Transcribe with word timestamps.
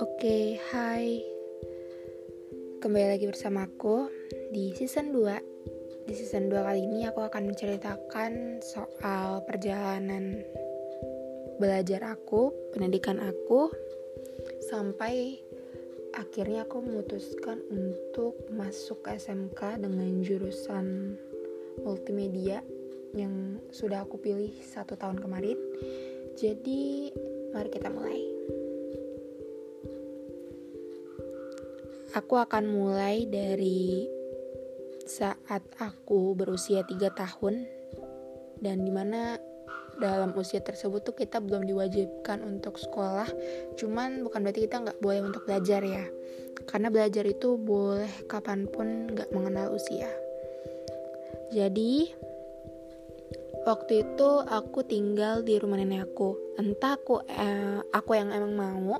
Oke, 0.00 0.56
hai. 0.72 1.20
Kembali 2.80 3.12
lagi 3.12 3.28
bersama 3.28 3.68
aku 3.68 4.08
di 4.48 4.72
season 4.72 5.12
2. 5.12 6.08
Di 6.08 6.14
season 6.16 6.48
2 6.48 6.56
kali 6.56 6.88
ini 6.88 7.04
aku 7.04 7.20
akan 7.20 7.52
menceritakan 7.52 8.64
soal 8.64 9.44
perjalanan 9.44 10.40
belajar 11.60 12.00
aku, 12.16 12.72
pendidikan 12.72 13.20
aku 13.20 13.68
sampai 14.72 15.36
akhirnya 16.16 16.64
aku 16.64 16.80
memutuskan 16.80 17.60
untuk 17.68 18.40
masuk 18.48 19.04
SMK 19.04 19.84
dengan 19.84 20.24
jurusan 20.24 21.20
multimedia 21.84 22.64
yang 23.12 23.60
sudah 23.72 24.04
aku 24.04 24.20
pilih 24.20 24.52
satu 24.64 24.96
tahun 24.96 25.20
kemarin. 25.20 25.56
Jadi, 26.36 27.12
mari 27.52 27.68
kita 27.68 27.88
mulai. 27.92 28.20
Aku 32.12 32.36
akan 32.36 32.68
mulai 32.68 33.24
dari 33.24 34.04
saat 35.08 35.64
aku 35.80 36.36
berusia 36.36 36.84
3 36.84 37.08
tahun 37.12 37.64
dan 38.62 38.84
di 38.86 38.92
mana 38.92 39.36
dalam 39.98 40.32
usia 40.32 40.62
tersebut 40.64 41.04
tuh 41.04 41.16
kita 41.16 41.42
belum 41.42 41.68
diwajibkan 41.68 42.40
untuk 42.40 42.80
sekolah 42.80 43.28
cuman 43.76 44.24
bukan 44.24 44.40
berarti 44.40 44.64
kita 44.64 44.76
nggak 44.88 45.00
boleh 45.04 45.20
untuk 45.20 45.44
belajar 45.44 45.84
ya 45.84 46.04
karena 46.64 46.88
belajar 46.88 47.28
itu 47.28 47.60
boleh 47.60 48.08
kapan 48.30 48.64
pun 48.70 49.12
nggak 49.12 49.28
mengenal 49.36 49.76
usia 49.76 50.08
jadi 51.52 52.08
waktu 53.62 54.02
itu 54.02 54.28
aku 54.42 54.82
tinggal 54.82 55.46
di 55.46 55.58
rumah 55.58 55.78
nenek 55.78 56.10
aku. 56.10 56.34
Entah 56.58 56.98
aku 56.98 57.22
eh, 57.26 57.78
aku 57.94 58.18
yang 58.18 58.34
emang 58.34 58.52
mau 58.54 58.98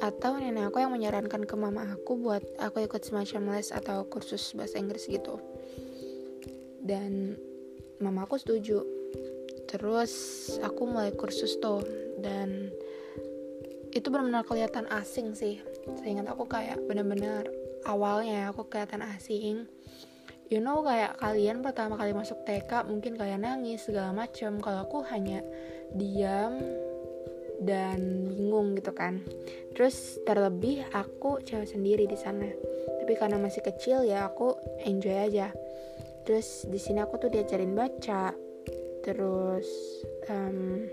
atau 0.00 0.36
nenek 0.36 0.72
aku 0.72 0.80
yang 0.80 0.92
menyarankan 0.92 1.44
ke 1.44 1.54
mama 1.56 1.84
aku 1.92 2.16
buat 2.16 2.44
aku 2.60 2.84
ikut 2.84 3.04
semacam 3.04 3.56
les 3.56 3.72
atau 3.72 4.04
kursus 4.08 4.52
bahasa 4.52 4.76
Inggris 4.76 5.08
gitu. 5.08 5.40
Dan 6.80 7.36
mama 8.00 8.28
aku 8.28 8.36
setuju. 8.36 8.84
Terus 9.66 10.12
aku 10.62 10.86
mulai 10.86 11.10
kursus 11.16 11.58
tuh 11.58 11.82
dan 12.22 12.70
itu 13.90 14.06
benar-benar 14.12 14.44
kelihatan 14.44 14.86
asing 14.92 15.32
sih. 15.32 15.58
Seingat 16.04 16.28
aku 16.28 16.44
kayak 16.44 16.78
benar-benar 16.84 17.48
awalnya 17.88 18.52
aku 18.52 18.68
kelihatan 18.68 19.00
asing 19.02 19.64
you 20.46 20.62
know 20.62 20.82
kayak 20.86 21.18
kalian 21.18 21.58
pertama 21.58 21.98
kali 21.98 22.14
masuk 22.14 22.46
TK 22.46 22.86
mungkin 22.86 23.18
kayak 23.18 23.42
nangis 23.42 23.86
segala 23.86 24.14
macem. 24.14 24.62
Kalau 24.62 24.86
aku 24.86 25.02
hanya 25.10 25.42
diam 25.94 26.62
dan 27.62 28.30
bingung 28.30 28.76
gitu 28.78 28.92
kan. 28.94 29.24
Terus 29.74 30.20
terlebih 30.22 30.86
aku 30.92 31.42
cewek 31.42 31.66
sendiri 31.66 32.04
di 32.06 32.18
sana. 32.18 32.46
Tapi 33.02 33.12
karena 33.18 33.40
masih 33.40 33.62
kecil 33.64 34.06
ya 34.06 34.28
aku 34.28 34.54
enjoy 34.86 35.14
aja. 35.14 35.50
Terus 36.26 36.66
di 36.66 36.78
sini 36.78 37.02
aku 37.02 37.22
tuh 37.22 37.30
diajarin 37.30 37.74
baca 37.74 38.34
terus 39.02 39.66
um, 40.30 40.86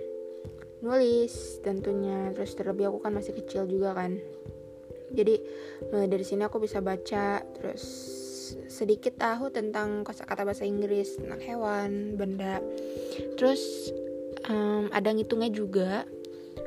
nulis 0.81 1.61
tentunya. 1.61 2.33
Terus 2.33 2.57
terlebih 2.57 2.89
aku 2.93 3.05
kan 3.05 3.13
masih 3.13 3.37
kecil 3.37 3.69
juga 3.69 3.93
kan. 3.93 4.17
Jadi 5.13 5.37
mulai 5.93 6.09
dari 6.09 6.25
sini 6.25 6.41
aku 6.41 6.57
bisa 6.57 6.81
baca 6.81 7.37
terus 7.53 7.83
sedikit 8.67 9.15
tahu 9.19 9.49
tentang 9.53 10.03
kosakata 10.03 10.43
bahasa 10.43 10.67
Inggris 10.67 11.17
tentang 11.17 11.41
hewan 11.43 12.19
benda. 12.19 12.59
Terus 13.39 13.91
um, 14.49 14.91
ada 14.91 15.09
ngitungnya 15.11 15.49
juga. 15.53 15.91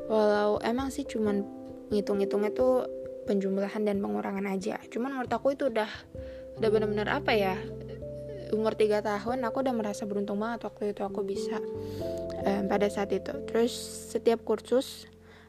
Walau 0.07 0.59
emang 0.63 0.87
sih 0.89 1.03
cuman 1.03 1.43
ngitung-ngitungnya 1.91 2.51
tuh 2.55 2.87
penjumlahan 3.27 3.83
dan 3.83 3.99
pengurangan 3.99 4.47
aja. 4.47 4.79
Cuman 4.87 5.19
menurut 5.19 5.31
aku 5.31 5.53
itu 5.53 5.67
udah 5.67 5.89
udah 6.57 6.69
bener-bener 6.73 7.05
apa 7.11 7.31
ya 7.37 7.55
umur 8.49 8.73
3 8.73 9.03
tahun 9.03 9.43
aku 9.43 9.59
udah 9.59 9.75
merasa 9.75 10.07
beruntung 10.07 10.39
banget 10.39 10.65
waktu 10.65 10.95
itu 10.95 11.03
aku 11.03 11.21
bisa 11.27 11.59
um, 12.47 12.63
pada 12.71 12.87
saat 12.87 13.11
itu. 13.11 13.35
Terus 13.45 13.73
setiap 14.15 14.41
kursus 14.47 15.05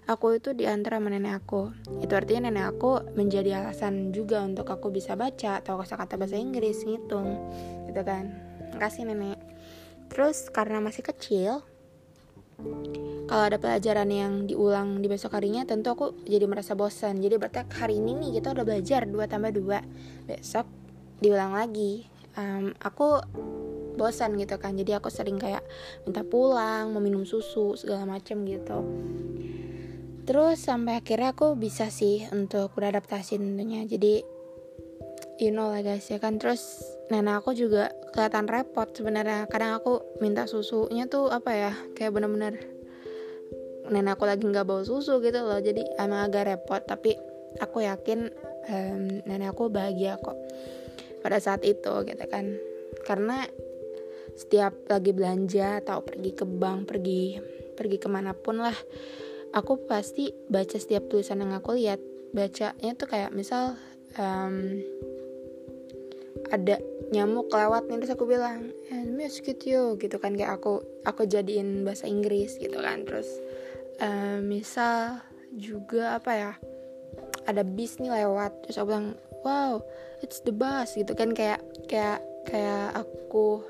aku 0.09 0.41
itu 0.41 0.57
diantar 0.57 0.97
sama 0.97 1.13
nenek 1.13 1.45
aku. 1.45 1.69
Itu 2.01 2.17
artinya 2.17 2.49
nenek 2.49 2.65
aku 2.73 3.13
menjadi 3.13 3.61
alasan 3.61 4.11
juga 4.17 4.41
untuk 4.41 4.65
aku 4.73 4.89
bisa 4.89 5.13
baca 5.15 5.61
atau 5.61 5.77
kosakata 5.77 6.17
bahasa 6.17 6.41
Inggris 6.41 6.81
ngitung 6.89 7.37
gitu 7.85 8.01
kan. 8.01 8.33
Kasih 8.81 9.05
nenek. 9.05 9.37
Terus 10.09 10.49
karena 10.49 10.81
masih 10.81 11.05
kecil 11.05 11.61
kalau 13.29 13.45
ada 13.45 13.61
pelajaran 13.61 14.09
yang 14.09 14.33
diulang 14.49 14.99
di 14.99 15.07
besok 15.07 15.37
harinya 15.37 15.63
tentu 15.69 15.93
aku 15.93 16.17
jadi 16.25 16.49
merasa 16.49 16.73
bosan. 16.73 17.21
Jadi 17.21 17.37
berarti 17.37 17.69
hari 17.77 18.01
ini 18.01 18.17
nih 18.17 18.41
kita 18.41 18.57
udah 18.57 18.65
belajar 18.65 19.05
2 19.05 19.15
tambah 19.29 19.53
2 19.53 20.25
besok 20.33 20.65
diulang 21.21 21.53
lagi. 21.53 22.09
Um, 22.41 22.73
aku 22.81 23.21
bosan 24.01 24.41
gitu 24.41 24.57
kan. 24.57 24.73
Jadi 24.73 24.97
aku 24.97 25.13
sering 25.13 25.37
kayak 25.37 25.61
minta 26.09 26.25
pulang 26.25 26.97
mau 26.97 27.05
minum 27.05 27.29
susu 27.29 27.77
segala 27.77 28.09
macem 28.09 28.41
gitu 28.49 28.81
terus 30.29 30.61
sampai 30.61 31.01
akhirnya 31.01 31.33
aku 31.33 31.57
bisa 31.57 31.89
sih 31.89 32.29
untuk 32.29 32.77
beradaptasi 32.77 33.41
tentunya. 33.41 33.89
Jadi 33.89 34.21
you 35.41 35.49
know 35.49 35.73
lah 35.73 35.81
guys 35.81 36.05
ya 36.13 36.21
kan? 36.21 36.37
Terus 36.37 36.85
nenek 37.09 37.41
aku 37.41 37.57
juga 37.57 37.89
kelihatan 38.13 38.45
repot 38.45 38.93
sebenarnya. 38.93 39.49
Kadang 39.49 39.81
aku 39.81 40.05
minta 40.21 40.45
susunya 40.45 41.09
tuh 41.09 41.33
apa 41.33 41.51
ya 41.57 41.73
kayak 41.97 42.13
bener-bener 42.13 42.61
nenek 43.89 44.21
aku 44.21 44.29
lagi 44.29 44.45
nggak 44.45 44.69
bawa 44.69 44.85
susu 44.85 45.25
gitu 45.25 45.41
loh. 45.41 45.65
Jadi 45.65 45.81
emang 45.97 46.29
agak 46.29 46.45
repot 46.45 46.85
tapi 46.85 47.17
aku 47.65 47.89
yakin 47.89 48.29
um, 48.69 49.25
nenek 49.25 49.57
aku 49.57 49.73
bahagia 49.73 50.21
kok 50.21 50.37
pada 51.25 51.41
saat 51.41 51.65
itu 51.65 52.05
gitu 52.05 52.25
kan. 52.29 52.53
Karena 53.09 53.49
setiap 54.37 54.77
lagi 54.93 55.17
belanja 55.17 55.81
atau 55.81 56.05
pergi 56.05 56.37
ke 56.37 56.45
bank 56.45 56.93
pergi 56.93 57.41
pergi 57.75 57.97
ke 57.97 58.07
mana 58.13 58.37
pun 58.37 58.61
lah 58.61 58.77
aku 59.55 59.89
pasti 59.89 60.33
baca 60.49 60.77
setiap 60.77 61.09
tulisan 61.09 61.45
yang 61.45 61.55
aku 61.57 61.77
lihat. 61.77 62.01
Bacanya 62.29 62.93
tuh 62.93 63.09
kayak 63.09 63.33
misal 63.33 63.77
um, 64.21 64.85
ada 66.53 66.77
nyamuk 67.09 67.49
lewat 67.49 67.89
nih 67.89 68.05
terus 68.05 68.13
aku 68.13 68.29
bilang 68.29 68.69
eh, 68.93 69.31
cute 69.33 69.65
yo 69.65 69.97
gitu 69.97 70.21
kan 70.21 70.37
kayak 70.37 70.61
aku 70.61 70.85
aku 71.09 71.25
jadiin 71.25 71.83
bahasa 71.89 72.05
Inggris 72.05 72.61
gitu 72.61 72.79
kan. 72.79 73.09
Terus 73.09 73.29
uh, 74.05 74.39
misal 74.45 75.25
juga 75.57 76.21
apa 76.21 76.33
ya 76.37 76.53
ada 77.49 77.65
bis 77.65 77.97
nih 77.97 78.13
lewat 78.13 78.69
terus 78.69 78.77
aku 78.77 78.93
bilang 78.93 79.17
wow 79.41 79.81
it's 80.21 80.45
the 80.45 80.53
bus 80.53 80.93
gitu 80.93 81.17
kan 81.17 81.33
kayak 81.33 81.65
kayak 81.89 82.21
kayak 82.45 82.93
aku 82.93 83.65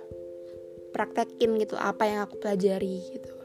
praktekin 0.91 1.55
gitu 1.63 1.79
apa 1.79 2.03
yang 2.11 2.21
aku 2.27 2.43
pelajari 2.43 3.07
gitu 3.15 3.38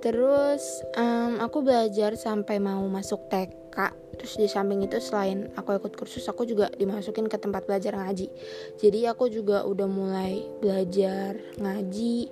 terus 0.00 0.84
um, 0.96 1.40
aku 1.40 1.60
belajar 1.60 2.16
sampai 2.16 2.56
mau 2.56 2.80
masuk 2.88 3.28
TK 3.28 3.78
terus 4.20 4.36
di 4.36 4.48
samping 4.52 4.84
itu 4.84 5.00
selain 5.00 5.48
aku 5.56 5.80
ikut 5.80 5.96
kursus 5.96 6.28
aku 6.28 6.44
juga 6.44 6.68
dimasukin 6.76 7.24
ke 7.24 7.40
tempat 7.40 7.64
belajar 7.64 7.96
ngaji. 7.96 8.28
Jadi 8.76 9.08
aku 9.08 9.32
juga 9.32 9.64
udah 9.64 9.88
mulai 9.88 10.44
belajar 10.60 11.40
ngaji 11.56 12.28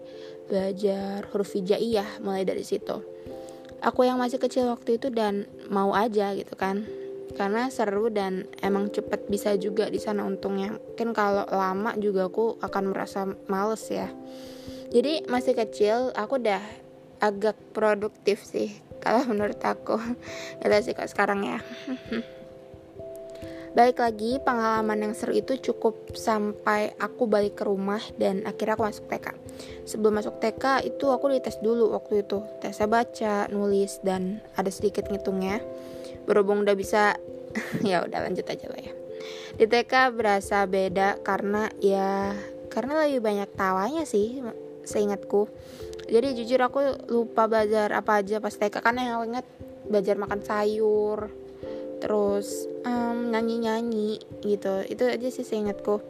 belajar 0.49 1.25
huruf 1.33 1.57
hijaiyah 1.57 2.21
mulai 2.21 2.45
dari 2.45 2.61
situ. 2.61 3.01
Aku 3.81 4.03
yang 4.03 4.19
masih 4.19 4.37
kecil 4.37 4.69
waktu 4.69 4.99
itu 4.99 5.09
dan 5.09 5.49
mau 5.71 5.97
aja 5.97 6.35
gitu 6.35 6.53
kan. 6.59 6.85
Karena 7.37 7.71
seru 7.71 8.11
dan 8.11 8.49
emang 8.65 8.91
cepet 8.91 9.31
bisa 9.31 9.55
juga 9.55 9.87
di 9.87 10.01
sana 10.03 10.27
untungnya. 10.27 10.75
Mungkin 10.75 11.15
kalau 11.15 11.47
lama 11.47 11.95
juga 11.97 12.27
aku 12.27 12.59
akan 12.59 12.85
merasa 12.91 13.29
males 13.47 13.85
ya. 13.87 14.11
Jadi 14.89 15.29
masih 15.29 15.55
kecil 15.55 16.11
aku 16.17 16.41
udah 16.41 16.88
agak 17.19 17.59
produktif 17.75 18.43
sih 18.43 18.75
kalau 18.99 19.27
menurut 19.27 19.59
aku. 19.63 19.99
Itu 20.63 20.77
sih 20.83 20.95
kok 20.95 21.11
sekarang 21.11 21.47
ya. 21.47 21.59
Baik 23.77 24.01
lagi 24.01 24.41
pengalaman 24.43 25.07
yang 25.07 25.15
seru 25.15 25.37
itu 25.37 25.55
cukup 25.61 26.17
sampai 26.17 26.99
aku 26.99 27.31
balik 27.31 27.63
ke 27.63 27.69
rumah 27.69 28.01
dan 28.19 28.43
akhirnya 28.43 28.75
aku 28.75 28.91
masuk 28.91 29.07
TK 29.07 29.39
Sebelum 29.87 30.19
masuk 30.19 30.41
TK 30.43 30.83
itu 30.89 31.07
aku 31.13 31.31
dites 31.31 31.61
dulu 31.63 31.95
waktu 31.95 32.27
itu. 32.27 32.43
Tesnya 32.59 32.91
baca, 32.91 33.47
nulis, 33.53 34.03
dan 34.03 34.43
ada 34.59 34.73
sedikit 34.73 35.07
ngitungnya. 35.07 35.63
Berhubung 36.27 36.67
udah 36.67 36.75
bisa, 36.75 37.17
ya 37.87 38.03
udah 38.03 38.19
lanjut 38.27 38.47
aja 38.51 38.67
lah 38.67 38.81
ya. 38.83 38.93
Di 39.59 39.67
TK 39.67 39.93
berasa 40.17 40.65
beda 40.69 41.21
karena 41.23 41.71
ya 41.79 42.35
karena 42.69 43.07
lebih 43.07 43.25
banyak 43.25 43.51
tawanya 43.59 44.05
sih 44.07 44.39
seingatku 44.87 45.51
jadi 46.09 46.33
jujur 46.33 46.61
aku 46.65 46.81
lupa 47.13 47.45
belajar 47.45 47.93
apa 47.93 48.25
aja 48.25 48.41
pas 48.41 48.57
TK 48.57 48.81
kan 48.81 48.97
yang 48.97 49.21
aku 49.21 49.25
inget 49.29 49.47
belajar 49.89 50.17
makan 50.17 50.41
sayur 50.41 51.29
terus 51.99 52.65
um, 52.87 53.29
nyanyi 53.29 53.57
nyanyi 53.61 54.11
gitu. 54.41 54.87
Itu 54.87 55.05
aja 55.05 55.29
sih 55.29 55.45
seingatku. 55.45 56.01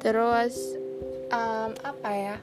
Terus 0.00 0.76
um, 1.30 1.70
apa 1.84 2.10
ya 2.12 2.36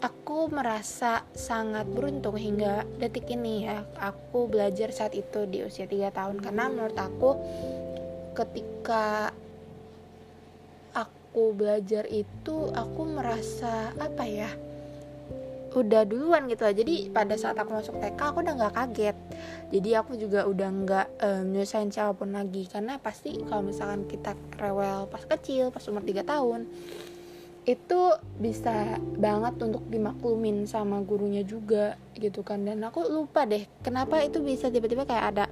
aku 0.00 0.52
merasa 0.52 1.24
sangat 1.32 1.88
beruntung 1.88 2.36
hingga 2.36 2.84
detik 3.00 3.28
ini 3.32 3.64
ya 3.64 3.88
aku 3.96 4.48
belajar 4.50 4.92
saat 4.92 5.16
itu 5.16 5.46
di 5.48 5.64
usia 5.64 5.86
3 5.86 6.10
tahun. 6.12 6.36
Karena 6.40 6.66
menurut 6.72 6.96
aku 6.96 7.30
ketika 8.34 9.30
aku 10.96 11.54
belajar 11.54 12.08
itu 12.10 12.72
aku 12.72 13.02
merasa 13.06 13.92
apa 14.00 14.24
ya 14.26 14.50
udah 15.80 16.02
duluan 16.06 16.46
gitu 16.46 16.62
lah. 16.62 16.74
Jadi 16.76 17.10
pada 17.10 17.34
saat 17.34 17.58
aku 17.58 17.74
masuk 17.74 17.98
TK 17.98 18.20
aku 18.20 18.38
udah 18.44 18.54
nggak 18.54 18.74
kaget. 18.74 19.16
Jadi 19.74 19.90
aku 19.98 20.12
juga 20.14 20.46
udah 20.46 20.68
nggak 20.70 21.06
um, 21.18 21.42
nyusahin 21.50 21.90
siapa 21.90 22.14
pun 22.14 22.36
lagi. 22.36 22.68
Karena 22.70 23.00
pasti 23.00 23.40
kalau 23.48 23.66
misalkan 23.66 24.06
kita 24.06 24.38
rewel 24.60 25.10
pas 25.10 25.24
kecil 25.26 25.74
pas 25.74 25.82
umur 25.90 26.06
3 26.06 26.22
tahun 26.22 26.68
itu 27.64 28.00
bisa 28.36 29.00
banget 29.16 29.56
untuk 29.56 29.88
dimaklumin 29.88 30.68
sama 30.68 31.00
gurunya 31.00 31.42
juga 31.42 31.96
gitu 32.14 32.44
kan. 32.44 32.62
Dan 32.62 32.84
aku 32.84 33.02
lupa 33.08 33.48
deh 33.48 33.64
kenapa 33.80 34.20
itu 34.20 34.44
bisa 34.44 34.68
tiba-tiba 34.68 35.08
kayak 35.08 35.26
ada 35.34 35.46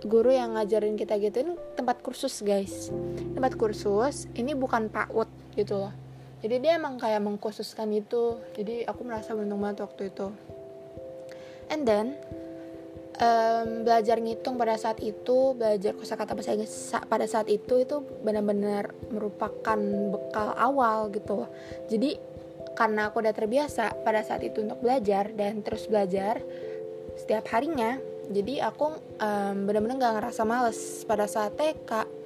guru 0.00 0.32
yang 0.32 0.56
ngajarin 0.56 0.96
kita 0.96 1.20
gitu 1.20 1.44
ini 1.44 1.52
tempat 1.76 2.00
kursus 2.00 2.40
guys. 2.40 2.88
Tempat 3.36 3.58
kursus 3.58 4.30
ini 4.38 4.56
bukan 4.56 4.88
PAUD 4.88 5.28
gitu 5.58 5.76
loh 5.76 6.09
jadi 6.40 6.56
dia 6.56 6.72
emang 6.80 6.96
kayak 6.96 7.20
mengkhususkan 7.20 7.92
itu. 7.92 8.40
Jadi 8.56 8.88
aku 8.88 9.04
merasa 9.04 9.36
beruntung 9.36 9.60
banget 9.60 9.84
waktu 9.84 10.08
itu. 10.08 10.32
And 11.68 11.84
then 11.84 12.16
um, 13.20 13.84
belajar 13.84 14.16
ngitung 14.18 14.56
pada 14.56 14.74
saat 14.80 14.98
itu 15.04 15.52
belajar 15.52 15.92
kosakata 15.94 16.32
bahasa 16.32 16.56
Inggris 16.56 16.72
pada 17.06 17.26
saat 17.28 17.46
itu 17.52 17.84
itu 17.84 18.00
benar-benar 18.24 18.90
merupakan 19.12 19.78
bekal 20.16 20.56
awal 20.56 21.12
gitu. 21.12 21.44
Jadi 21.92 22.16
karena 22.72 23.12
aku 23.12 23.20
udah 23.20 23.34
terbiasa 23.36 24.00
pada 24.00 24.24
saat 24.24 24.40
itu 24.40 24.64
untuk 24.64 24.80
belajar 24.80 25.28
dan 25.36 25.60
terus 25.60 25.84
belajar 25.84 26.40
setiap 27.20 27.44
harinya 27.52 28.00
jadi 28.30 28.70
aku 28.70 28.96
um, 29.20 29.68
benar-benar 29.68 29.98
nggak 29.98 30.14
ngerasa 30.22 30.42
males 30.48 31.02
pada 31.04 31.26
saat 31.28 31.58
TK 31.58 32.19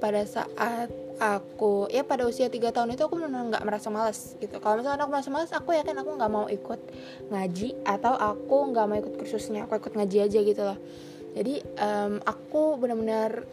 pada 0.00 0.24
saat 0.24 0.88
aku 1.20 1.92
ya 1.92 2.00
pada 2.00 2.24
usia 2.24 2.48
3 2.48 2.72
tahun 2.72 2.96
itu 2.96 3.04
aku 3.04 3.20
benar 3.20 3.44
nggak 3.44 3.64
merasa 3.68 3.92
malas 3.92 4.34
gitu. 4.40 4.56
Kalau 4.56 4.80
misalnya 4.80 5.04
aku 5.04 5.12
merasa 5.12 5.28
malas 5.28 5.52
aku 5.52 5.76
yakin 5.76 6.00
aku 6.00 6.10
nggak 6.16 6.32
mau 6.32 6.48
ikut 6.48 6.80
ngaji 7.28 7.68
atau 7.84 8.16
aku 8.16 8.56
nggak 8.72 8.86
mau 8.88 8.96
ikut 8.96 9.14
kursusnya 9.20 9.68
aku 9.68 9.76
ikut 9.76 9.92
ngaji 10.00 10.18
aja 10.24 10.38
gitu 10.40 10.62
loh. 10.64 10.78
Jadi 11.36 11.62
um, 11.78 12.18
aku 12.24 12.80
benar-benar 12.80 13.44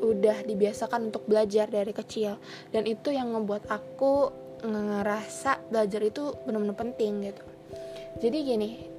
udah 0.00 0.44
dibiasakan 0.48 1.12
untuk 1.12 1.28
belajar 1.28 1.68
dari 1.68 1.92
kecil. 1.92 2.40
Dan 2.72 2.88
itu 2.88 3.12
yang 3.12 3.28
membuat 3.28 3.68
aku 3.68 4.32
ngerasa 4.64 5.68
belajar 5.68 6.00
itu 6.00 6.32
benar-benar 6.48 6.76
penting 6.80 7.28
gitu. 7.28 7.44
Jadi 8.16 8.38
gini 8.40 8.95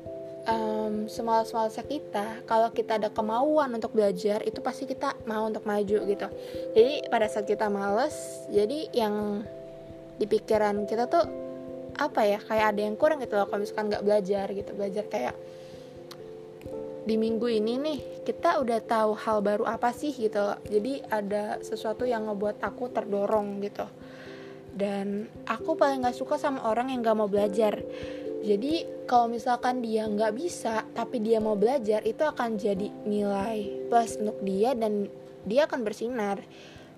um, 0.47 1.05
semalas-malasnya 1.05 1.85
kita 1.85 2.41
kalau 2.47 2.71
kita 2.71 2.97
ada 2.97 3.11
kemauan 3.11 3.75
untuk 3.75 3.93
belajar 3.93 4.41
itu 4.47 4.63
pasti 4.63 4.87
kita 4.87 5.13
mau 5.27 5.45
untuk 5.45 5.67
maju 5.67 5.97
gitu. 6.07 6.27
Jadi 6.73 7.11
pada 7.11 7.27
saat 7.27 7.45
kita 7.45 7.67
males 7.67 8.47
jadi 8.49 8.89
yang 8.95 9.43
di 10.17 10.25
pikiran 10.25 10.87
kita 10.89 11.05
tuh 11.05 11.25
apa 11.97 12.21
ya 12.25 12.39
kayak 12.41 12.65
ada 12.73 12.81
yang 12.81 12.95
kurang 12.95 13.21
gitu 13.21 13.37
loh 13.37 13.45
kalau 13.45 13.61
misalkan 13.61 13.91
nggak 13.91 14.03
belajar 14.03 14.47
gitu. 14.55 14.71
Belajar 14.73 15.05
kayak 15.11 15.35
di 17.07 17.15
minggu 17.15 17.47
ini 17.47 17.79
nih 17.79 17.99
kita 18.27 18.59
udah 18.59 18.83
tahu 18.83 19.15
hal 19.15 19.39
baru 19.39 19.63
apa 19.63 19.95
sih 19.95 20.11
gitu 20.11 20.43
loh. 20.43 20.59
jadi 20.67 21.07
ada 21.07 21.63
sesuatu 21.63 22.03
yang 22.03 22.27
ngebuat 22.27 22.59
aku 22.63 22.91
terdorong 22.91 23.63
gitu. 23.63 23.87
Dan 24.77 25.25
aku 25.49 25.73
paling 25.73 26.05
gak 26.05 26.13
suka 26.13 26.37
sama 26.37 26.61
orang 26.69 26.93
yang 26.93 27.01
gak 27.01 27.17
mau 27.17 27.25
belajar 27.25 27.81
jadi 28.47 28.87
kalau 29.03 29.27
misalkan 29.27 29.83
dia 29.83 30.07
nggak 30.07 30.31
bisa 30.39 30.87
tapi 30.95 31.19
dia 31.19 31.43
mau 31.43 31.59
belajar 31.59 31.99
itu 32.07 32.23
akan 32.23 32.55
jadi 32.55 32.87
nilai 33.03 33.91
plus 33.91 34.15
untuk 34.15 34.39
dia 34.39 34.71
dan 34.71 35.11
dia 35.43 35.67
akan 35.67 35.83
bersinar. 35.83 36.39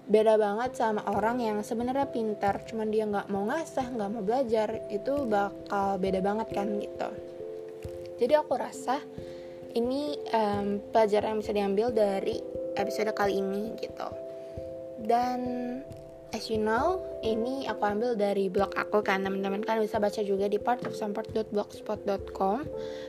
Beda 0.10 0.38
banget 0.42 0.74
sama 0.74 1.06
orang 1.06 1.38
yang 1.42 1.58
sebenarnya 1.62 2.10
pintar 2.10 2.66
cuman 2.66 2.90
dia 2.90 3.06
nggak 3.10 3.30
mau 3.34 3.46
ngasah 3.50 3.94
nggak 3.94 4.10
mau 4.10 4.22
belajar 4.26 4.90
itu 4.94 5.26
bakal 5.26 5.98
beda 5.98 6.22
banget 6.22 6.48
kan 6.54 6.70
gitu. 6.78 7.10
Jadi 8.22 8.34
aku 8.38 8.54
rasa 8.54 9.02
ini 9.74 10.18
um, 10.34 10.82
pelajaran 10.94 11.34
yang 11.34 11.40
bisa 11.42 11.54
diambil 11.54 11.88
dari 11.94 12.42
episode 12.78 13.14
kali 13.14 13.38
ini 13.42 13.74
gitu. 13.78 14.10
Dan 15.02 15.40
as 16.34 16.50
you 16.50 16.58
know, 16.62 17.02
ini 17.26 17.66
aku 17.66 17.86
ambil 17.86 18.14
dari 18.18 18.50
blog 18.50 18.74
aku 18.78 19.02
kan 19.02 19.24
teman-teman. 19.26 19.62
Kan 19.66 19.82
bisa 19.82 19.98
baca 20.02 20.22
juga 20.22 20.50
di 20.50 20.58
partofsupport.blogspot.com 20.62 22.60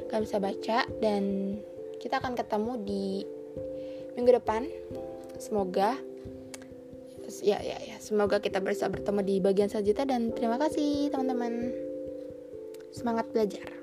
kalian 0.09 0.25
bisa 0.25 0.39
baca 0.43 0.79
dan 1.01 1.57
kita 2.01 2.21
akan 2.21 2.37
ketemu 2.37 2.73
di 2.85 3.25
minggu 4.17 4.33
depan. 4.41 4.69
Semoga 5.41 5.97
ya 7.47 7.63
ya 7.63 7.79
ya 7.79 7.95
semoga 8.03 8.43
kita 8.43 8.59
bisa 8.59 8.91
bertemu 8.91 9.23
di 9.23 9.39
bagian 9.39 9.71
selanjutnya 9.71 10.05
dan 10.05 10.35
terima 10.35 10.59
kasih 10.59 11.09
teman-teman. 11.15 11.73
Semangat 12.91 13.31
belajar 13.31 13.80